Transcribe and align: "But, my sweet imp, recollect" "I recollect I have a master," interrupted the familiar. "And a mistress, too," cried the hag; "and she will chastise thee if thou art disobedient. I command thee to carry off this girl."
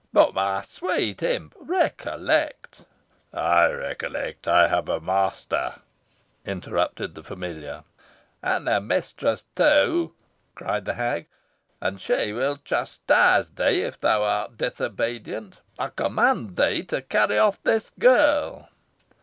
"But, 0.11 0.33
my 0.33 0.63
sweet 0.63 1.21
imp, 1.21 1.53
recollect" 1.59 2.85
"I 3.33 3.69
recollect 3.71 4.47
I 4.47 4.67
have 4.67 4.89
a 4.89 4.99
master," 4.99 5.75
interrupted 6.43 7.13
the 7.13 7.21
familiar. 7.21 7.83
"And 8.41 8.67
a 8.67 8.81
mistress, 8.81 9.45
too," 9.55 10.15
cried 10.55 10.85
the 10.85 10.95
hag; 10.95 11.27
"and 11.79 12.01
she 12.01 12.33
will 12.33 12.57
chastise 12.65 13.49
thee 13.51 13.83
if 13.83 13.99
thou 14.01 14.23
art 14.23 14.57
disobedient. 14.57 15.57
I 15.77 15.89
command 15.89 16.55
thee 16.55 16.81
to 16.85 17.03
carry 17.03 17.37
off 17.37 17.61
this 17.61 17.91
girl." 17.99 18.69